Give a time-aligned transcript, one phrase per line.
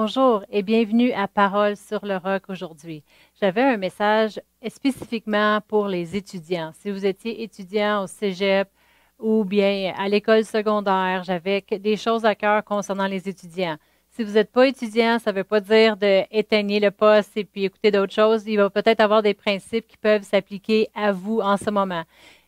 [0.00, 3.02] Bonjour et bienvenue à Parole sur le roc aujourd'hui.
[3.40, 6.70] J'avais un message spécifiquement pour les étudiants.
[6.78, 8.68] Si vous étiez étudiant au cégep
[9.18, 13.76] ou bien à l'école secondaire, j'avais des choses à cœur concernant les étudiants.
[14.10, 17.64] Si vous n'êtes pas étudiant, ça ne veut pas dire d'éteigner le poste et puis
[17.64, 18.46] écouter d'autres choses.
[18.46, 22.04] Il va peut-être avoir des principes qui peuvent s'appliquer à vous en ce moment.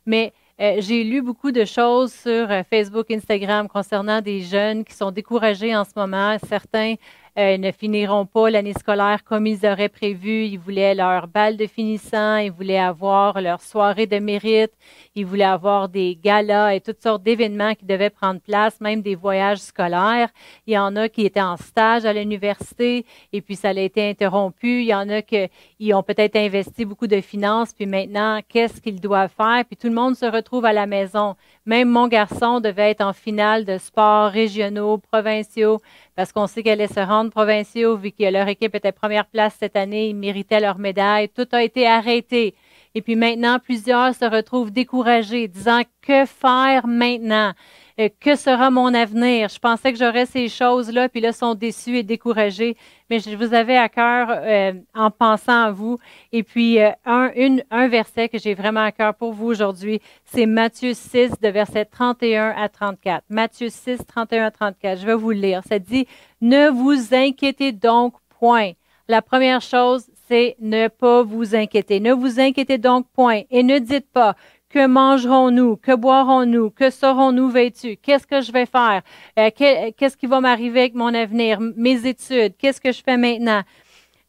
[0.06, 4.92] Mais euh, j'ai lu beaucoup de choses sur euh, Facebook, Instagram concernant des jeunes qui
[4.92, 6.36] sont découragés en ce moment.
[6.46, 6.96] Certains
[7.38, 10.46] euh, ne finiront pas l'année scolaire comme ils auraient prévu.
[10.46, 14.72] Ils voulaient leur balle de finissant, ils voulaient avoir leur soirée de mérite,
[15.14, 19.14] ils voulaient avoir des galas et toutes sortes d'événements qui devaient prendre place, même des
[19.14, 20.28] voyages scolaires.
[20.66, 24.08] Il y en a qui étaient en stage à l'université et puis ça a été
[24.08, 24.82] interrompu.
[24.82, 25.48] Il y en a qui
[25.92, 29.64] ont peut-être investi beaucoup de finances, puis maintenant, qu'est-ce qu'ils doivent faire?
[29.66, 31.36] Puis tout le monde se retrouve à la maison.
[31.66, 35.80] Même mon garçon devait être en finale de sports régionaux, provinciaux,
[36.16, 39.56] parce qu'on sait qu'elle allait se rendre provinciaux, vu que leur équipe était première place
[39.58, 41.28] cette année, ils méritaient leur médaille.
[41.28, 42.54] Tout a été arrêté.
[42.94, 47.52] Et puis maintenant, plusieurs se retrouvent découragés, disant que faire maintenant?
[48.00, 49.50] Euh, que sera mon avenir?
[49.50, 52.76] Je pensais que j'aurais ces choses-là, puis là, sont déçus et découragés.
[53.10, 55.98] Mais je vous avais à cœur euh, en pensant à vous.
[56.32, 60.00] Et puis, euh, un, une, un verset que j'ai vraiment à cœur pour vous aujourd'hui,
[60.24, 63.24] c'est Matthieu 6, de verset 31 à 34.
[63.28, 64.98] Matthieu 6, 31 à 34.
[64.98, 65.62] Je vais vous le lire.
[65.68, 66.06] Ça dit,
[66.40, 68.72] ne vous inquiétez donc point.
[69.08, 72.00] La première chose, c'est ne pas vous inquiéter.
[72.00, 74.36] Ne vous inquiétez donc point et ne dites pas
[74.70, 79.02] que mangerons-nous, que boirons-nous, que serons-nous vêtus, qu'est-ce que je vais faire,
[79.38, 83.62] euh, qu'est-ce qui va m'arriver avec mon avenir, mes études, qu'est-ce que je fais maintenant?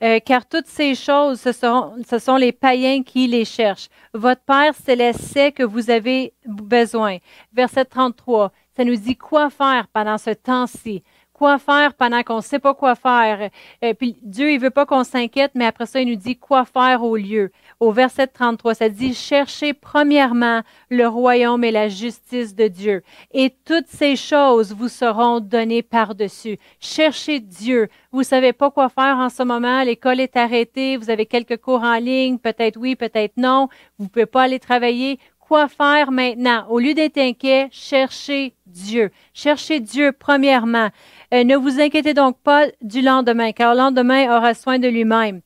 [0.03, 3.87] Euh, car toutes ces choses, ce sont, les païens qui les cherchent.
[4.15, 7.17] Votre Père céleste sait que vous avez besoin.
[7.53, 11.03] Verset 33, ça nous dit quoi faire pendant ce temps-ci?
[11.41, 13.49] Quoi faire pendant qu'on ne sait pas quoi faire.
[13.83, 16.65] Euh, puis Dieu, il veut pas qu'on s'inquiète, mais après ça, il nous dit quoi
[16.65, 17.51] faire au lieu.
[17.79, 23.01] Au verset 33, ça dit, cherchez premièrement le royaume et la justice de Dieu.
[23.31, 26.59] Et toutes ces choses vous seront données par-dessus.
[26.79, 27.89] Cherchez Dieu.
[28.11, 29.81] Vous savez pas quoi faire en ce moment.
[29.81, 30.95] L'école est arrêtée.
[30.95, 32.37] Vous avez quelques cours en ligne.
[32.37, 33.67] Peut-être oui, peut-être non.
[33.97, 35.17] Vous pouvez pas aller travailler
[35.51, 36.65] quoi faire maintenant.
[36.69, 39.11] Au lieu d'être inquiet, cherchez Dieu.
[39.33, 40.87] Cherchez Dieu premièrement.
[41.33, 45.41] Euh, ne vous inquiétez donc pas du lendemain, car le lendemain aura soin de lui-même.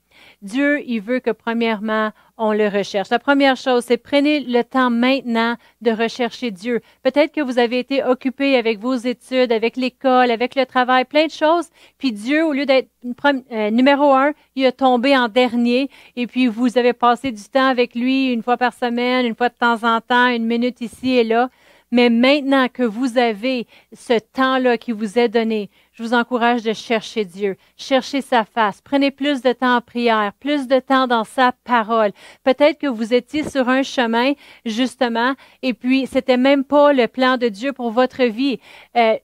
[0.45, 3.09] Dieu, il veut que premièrement, on le recherche.
[3.09, 6.81] La première chose, c'est prenez le temps maintenant de rechercher Dieu.
[7.01, 11.25] Peut-être que vous avez été occupé avec vos études, avec l'école, avec le travail, plein
[11.25, 11.69] de choses.
[11.97, 12.89] Puis Dieu, au lieu d'être
[13.25, 15.89] euh, numéro un, il a tombé en dernier.
[16.15, 19.49] Et puis vous avez passé du temps avec lui une fois par semaine, une fois
[19.49, 21.49] de temps en temps, une minute ici et là.
[21.91, 26.73] Mais maintenant que vous avez ce temps-là qui vous est donné, je vous encourage de
[26.73, 28.81] chercher Dieu, chercher sa face.
[28.81, 32.11] Prenez plus de temps en prière, plus de temps dans sa parole.
[32.43, 34.33] Peut-être que vous étiez sur un chemin,
[34.65, 38.59] justement, et puis c'était même pas le plan de Dieu pour votre vie.
[38.97, 39.15] Euh,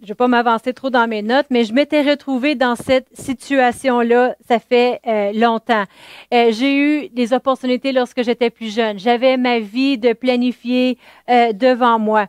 [0.00, 3.06] je ne vais pas m'avancer trop dans mes notes, mais je m'étais retrouvée dans cette
[3.12, 5.84] situation-là, ça fait euh, longtemps.
[6.32, 8.98] Euh, j'ai eu des opportunités lorsque j'étais plus jeune.
[8.98, 10.96] J'avais ma vie de planifier
[11.28, 12.28] euh, devant moi.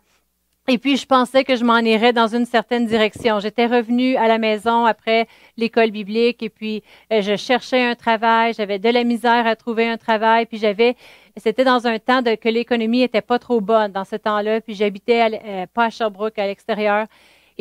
[0.67, 3.39] Et puis, je pensais que je m'en irais dans une certaine direction.
[3.39, 5.27] J'étais revenue à la maison après
[5.57, 8.53] l'école biblique et puis je cherchais un travail.
[8.53, 10.45] J'avais de la misère à trouver un travail.
[10.45, 10.95] Puis j'avais,
[11.35, 14.61] c'était dans un temps de, que l'économie était pas trop bonne dans ce temps-là.
[14.61, 17.07] Puis j'habitais pas à Sherbrooke, à l'extérieur.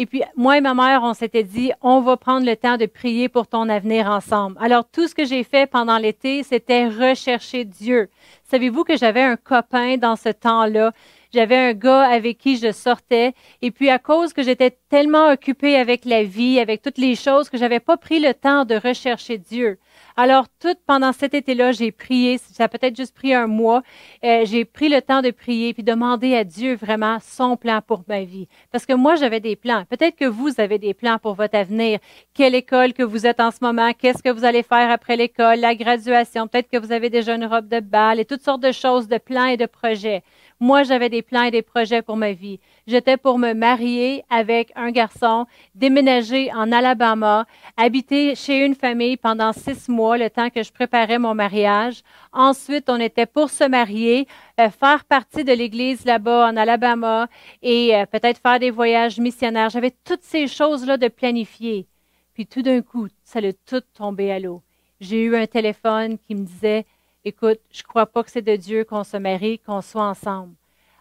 [0.01, 2.87] Et puis, moi et ma mère, on s'était dit, on va prendre le temps de
[2.87, 4.57] prier pour ton avenir ensemble.
[4.59, 8.09] Alors, tout ce que j'ai fait pendant l'été, c'était rechercher Dieu.
[8.45, 10.93] Savez-vous que j'avais un copain dans ce temps-là?
[11.33, 13.35] J'avais un gars avec qui je sortais.
[13.63, 17.49] Et puis, à cause que j'étais tellement occupée avec la vie, avec toutes les choses,
[17.49, 19.79] que j'avais pas pris le temps de rechercher Dieu.
[20.17, 22.39] Alors, tout pendant cet été-là, j'ai prié.
[22.39, 23.83] Ça a peut-être juste pris un mois.
[24.25, 28.03] Euh, j'ai pris le temps de prier puis demander à Dieu vraiment son plan pour
[28.09, 28.49] ma vie.
[28.73, 29.85] Parce que moi, j'avais des plans.
[29.89, 32.01] Peut-être que vous avez des plans pour votre avenir.
[32.35, 33.93] Quelle école que vous êtes en ce moment?
[33.93, 35.61] Qu'est-ce que vous allez faire après l'école?
[35.61, 36.49] La graduation?
[36.49, 39.19] Peut-être que vous avez déjà une robe de bal et toutes sortes de choses, de
[39.19, 40.23] plans et de projets.
[40.63, 42.61] Moi, j'avais des plans et des projets pour ma vie.
[42.87, 47.47] J'étais pour me marier avec un garçon, déménager en Alabama,
[47.79, 52.03] habiter chez une famille pendant six mois, le temps que je préparais mon mariage.
[52.35, 54.29] Ensuite, on était pour se marier,
[54.61, 57.29] euh, faire partie de l'église là-bas en Alabama
[57.63, 59.71] et euh, peut-être faire des voyages missionnaires.
[59.71, 61.87] J'avais toutes ces choses-là de planifier.
[62.35, 64.61] Puis tout d'un coup, ça a tout tombé à l'eau.
[65.01, 66.85] J'ai eu un téléphone qui me disait,
[67.25, 70.55] écoute, je crois pas que c'est de Dieu qu'on se marie, qu'on soit ensemble.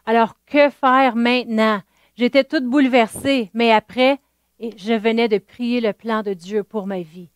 [0.05, 1.81] Alors, que faire maintenant?
[2.15, 4.19] J'étais toute bouleversée, mais après,
[4.59, 7.29] je venais de prier le plan de Dieu pour ma vie.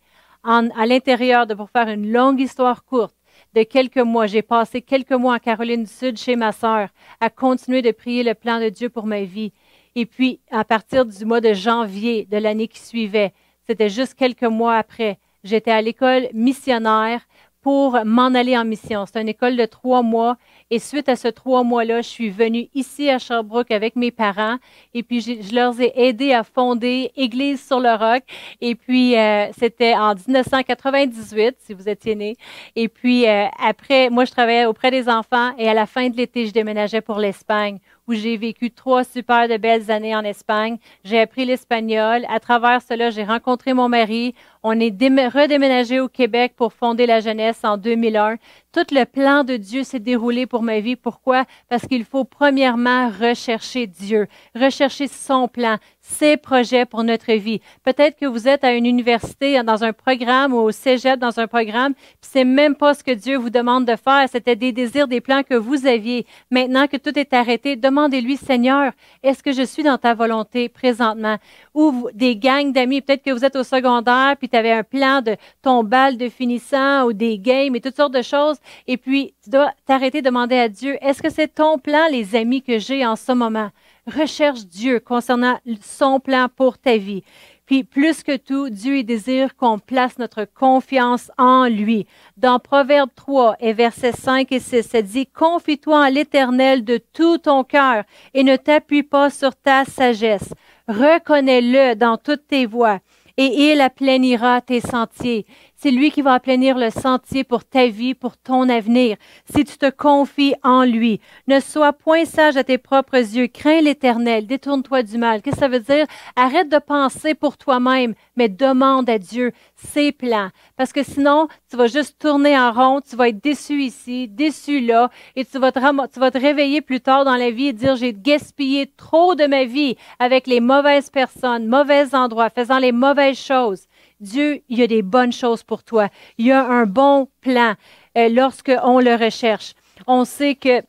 [0.44, 3.15] à l'intérieur, de pour faire une longue histoire courte,
[3.53, 6.89] de quelques mois, j'ai passé quelques mois en Caroline du Sud chez ma sœur
[7.19, 9.53] à continuer de prier le plan de Dieu pour ma vie.
[9.95, 13.33] Et puis, à partir du mois de janvier de l'année qui suivait,
[13.65, 17.21] c'était juste quelques mois après, j'étais à l'école missionnaire
[17.63, 19.06] pour m'en aller en mission.
[19.06, 20.38] C'est une école de trois mois.
[20.69, 24.57] Et suite à ce trois mois-là, je suis venue ici à Sherbrooke avec mes parents.
[24.94, 28.24] Et puis, je, leur ai aidé à fonder Église sur le Roc.
[28.60, 32.36] Et puis, euh, c'était en 1998, si vous étiez né.
[32.75, 35.54] Et puis, euh, après, moi, je travaillais auprès des enfants.
[35.57, 39.47] Et à la fin de l'été, je déménageais pour l'Espagne où j'ai vécu trois super
[39.47, 40.77] de belles années en Espagne.
[41.03, 42.25] J'ai appris l'espagnol.
[42.29, 44.35] À travers cela, j'ai rencontré mon mari.
[44.61, 48.38] On est redéménagé au Québec pour fonder la jeunesse en 2001.
[48.71, 50.95] Tout le plan de Dieu s'est déroulé pour ma vie.
[50.95, 51.45] Pourquoi?
[51.69, 57.61] Parce qu'il faut premièrement rechercher Dieu, rechercher son plan, ses projets pour notre vie.
[57.83, 61.47] Peut-être que vous êtes à une université, dans un programme ou au cégep dans un
[61.47, 64.27] programme, puis c'est même pas ce que Dieu vous demande de faire.
[64.29, 66.25] C'était des désirs, des plans que vous aviez.
[66.51, 68.91] Maintenant que tout est arrêté, demandez-lui, Seigneur,
[69.23, 71.38] est-ce que je suis dans ta volonté présentement?
[71.73, 75.21] Ou des gangs d'amis, peut-être que vous êtes au secondaire, puis tu avais un plan
[75.21, 78.57] de ton bal de finissant ou des games et toutes sortes de choses.
[78.88, 82.35] Et puis, tu dois t'arrêter de demander à Dieu, est-ce que c'est ton plan, les
[82.35, 83.69] amis que j'ai en ce moment?
[84.05, 87.23] Recherche Dieu concernant son plan pour ta vie.
[87.65, 92.05] Puis plus que tout, Dieu désire qu'on place notre confiance en lui.
[92.35, 97.38] Dans Proverbe 3 et versets 5 et 6, ça dit, Confie-toi en l'Éternel de tout
[97.38, 98.03] ton cœur
[98.33, 100.53] et ne t'appuie pas sur ta sagesse.
[100.89, 103.00] Reconnais-le dans toutes tes voies
[103.38, 105.45] et il aplanira tes sentiers.
[105.83, 109.18] C'est lui qui va aplanir le sentier pour ta vie, pour ton avenir,
[109.53, 111.19] si tu te confies en lui.
[111.50, 113.47] Ne sois point sage à tes propres yeux.
[113.47, 114.47] Crains l'éternel.
[114.47, 115.41] Détourne-toi du mal.
[115.41, 116.06] Qu'est-ce que ça veut dire?
[116.38, 120.51] Arrête de penser pour toi-même, mais demande à Dieu ses plans.
[120.77, 124.79] Parce que sinon, tu vas juste tourner en rond, tu vas être déçu ici, déçu
[124.79, 127.74] là, et tu vas te, tu vas te réveiller plus tard dans la vie et
[127.74, 132.94] dire, j'ai gaspillé trop de ma vie avec les mauvaises personnes, mauvais endroits, faisant les
[132.94, 133.88] mauvaises choses.
[134.23, 136.07] Dieu, il y a des bonnes choses pour toi.
[136.37, 137.75] Il y a un bon plan
[138.17, 139.73] euh, lorsqu'on le recherche.
[140.07, 140.81] On sait que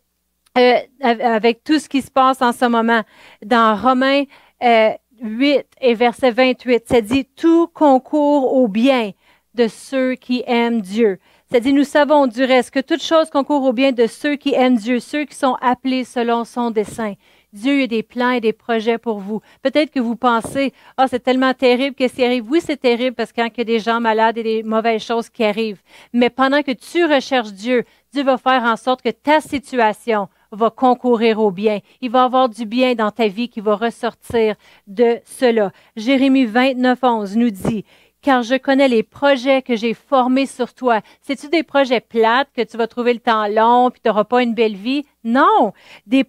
[0.56, 3.02] euh, avec tout ce qui se passe en ce moment,
[3.44, 4.22] dans Romains
[4.62, 9.10] 8 euh, et verset 28, ça dit tout concourt au bien
[9.54, 11.18] de ceux qui aiment Dieu.
[11.50, 14.54] Ça dit, nous savons du reste que toute chose concourt au bien de ceux qui
[14.54, 17.14] aiment Dieu, ceux qui sont appelés selon son dessein.
[17.54, 19.40] Dieu a des plans et des projets pour vous.
[19.62, 22.44] Peut-être que vous pensez, ah, oh, c'est tellement terrible qu'est-ce qui arrive.
[22.50, 25.44] Oui, c'est terrible parce qu'il y a des gens malades et des mauvaises choses qui
[25.44, 25.80] arrivent.
[26.12, 30.70] Mais pendant que tu recherches Dieu, Dieu va faire en sorte que ta situation va
[30.70, 31.80] concourir au bien.
[32.00, 34.56] Il va avoir du bien dans ta vie qui va ressortir
[34.86, 35.70] de cela.
[35.96, 37.84] Jérémie 29, 11 nous dit,
[38.24, 41.02] car je connais les projets que j'ai formés sur toi.
[41.20, 44.42] C'est-tu des projets plates que tu vas trouver le temps long puis tu n'auras pas
[44.42, 45.04] une belle vie?
[45.24, 45.74] Non.
[46.06, 46.26] Dit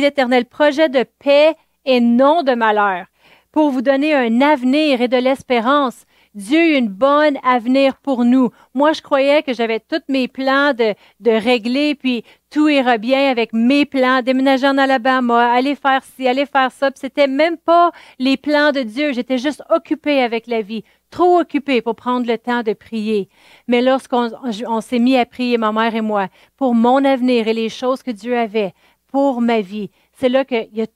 [0.00, 3.06] l'Éternel, projets de paix et non de malheur
[3.50, 6.06] pour vous donner un avenir et de l'espérance.
[6.38, 8.50] Dieu a une bonne avenir pour nous.
[8.72, 10.94] Moi, je croyais que j'avais tous mes plans de,
[11.30, 16.46] régler, puis tout ira bien avec mes plans, déménager en Alabama, aller faire ci, aller
[16.46, 16.92] faire ça.
[16.92, 19.12] Puis c'était même pas les plans de Dieu.
[19.12, 23.28] J'étais juste occupée avec la vie trop occupée pour prendre le temps de prier.
[23.66, 24.30] Mais lorsqu'on
[24.66, 28.04] on, s'est mis à prier, ma mère et moi, pour mon avenir et les choses
[28.04, 28.74] que Dieu avait
[29.10, 30.86] pour ma vie, c'est là qu'il y a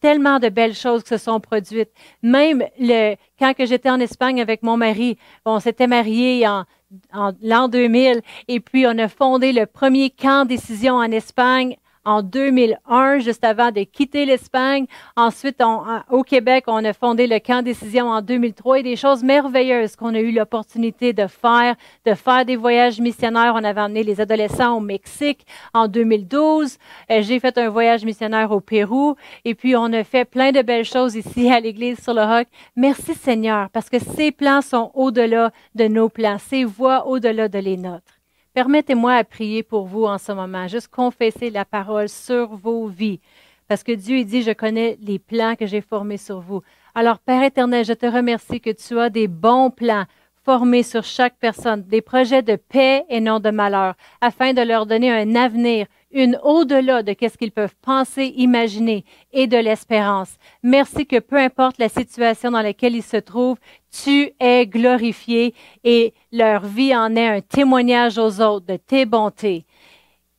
[0.00, 1.90] tellement de belles choses qui se sont produites.
[2.22, 6.64] Même le, quand que j'étais en Espagne avec mon mari, on s'était mariés en,
[7.12, 11.76] en l'an 2000 et puis on a fondé le premier camp décision en Espagne
[12.08, 14.86] en 2001, juste avant de quitter l'Espagne.
[15.14, 15.62] Ensuite,
[16.10, 20.14] au Québec, on a fondé le camp décision en 2003 et des choses merveilleuses qu'on
[20.14, 23.52] a eu l'opportunité de faire, de faire des voyages missionnaires.
[23.54, 26.78] On avait emmené les adolescents au Mexique en 2012.
[27.10, 30.62] Euh, j'ai fait un voyage missionnaire au Pérou et puis on a fait plein de
[30.62, 32.46] belles choses ici à l'Église sur le Roc.
[32.74, 37.58] Merci Seigneur parce que ces plans sont au-delà de nos plans, ces voies au-delà de
[37.58, 38.17] les nôtres.
[38.58, 43.20] Permettez-moi à prier pour vous en ce moment, juste confesser la parole sur vos vies.
[43.68, 46.62] Parce que Dieu dit, je connais les plans que j'ai formés sur vous.
[46.92, 50.06] Alors, Père éternel, je te remercie que tu as des bons plans
[50.44, 54.86] formés sur chaque personne, des projets de paix et non de malheur, afin de leur
[54.86, 60.36] donner un avenir, une au-delà de ce qu'ils peuvent penser, imaginer et de l'espérance.
[60.62, 63.58] Merci que peu importe la situation dans laquelle ils se trouvent,
[63.90, 69.64] tu es glorifié et leur vie en est un témoignage aux autres de tes bontés.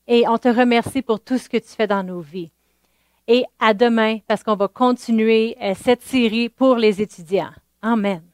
[0.07, 2.51] Et on te remercie pour tout ce que tu fais dans nos vies.
[3.29, 7.53] et à demain parce qu'on va continuer euh, cette série pour les étudiants.
[7.81, 8.28] Amen.